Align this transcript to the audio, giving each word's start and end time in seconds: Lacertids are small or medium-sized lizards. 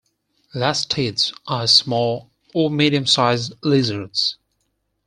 Lacertids 0.55 1.31
are 1.45 1.67
small 1.67 2.31
or 2.55 2.71
medium-sized 2.71 3.53
lizards. 3.63 4.35